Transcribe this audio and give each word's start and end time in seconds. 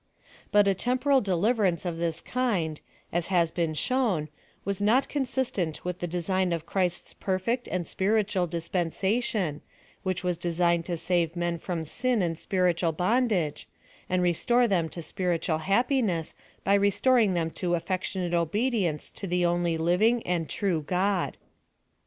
But 0.51 0.67
a 0.67 0.73
temporal 0.73 1.21
deliverance 1.21 1.85
of 1.85 1.97
this 1.99 2.21
kind, 2.21 2.81
as 3.13 3.29
lias 3.29 3.51
been 3.51 3.75
shown, 3.75 4.29
was 4.65 4.81
not 4.81 5.07
consistent 5.07 5.85
with 5.85 5.99
thedesifrn 5.99 6.55
of 6.55 6.65
Ciirist's 6.65 7.13
perfect 7.13 7.67
and 7.67 7.87
spiritual 7.87 8.47
dispensation, 8.47 9.61
whicli 10.03 10.23
was 10.23 10.37
de 10.39 10.51
signed 10.51 10.85
to 10.85 10.97
save 10.97 11.35
men 11.35 11.59
from 11.59 11.83
sin 11.83 12.23
and 12.23 12.39
spiritual 12.39 12.93
bondage, 12.93 13.67
and 14.09 14.23
restore 14.23 14.67
them 14.67 14.89
to 14.89 15.01
spiritnal 15.03 15.59
happiness 15.61 16.33
by 16.63 16.73
restoring 16.73 17.35
them 17.35 17.51
to 17.51 17.75
affectionate 17.75 18.33
obedience 18.33 19.11
to 19.11 19.27
the 19.27 19.45
only 19.45 19.77
living 19.77 20.25
and 20.25 20.49
true 20.49 20.81
God. 20.81 21.37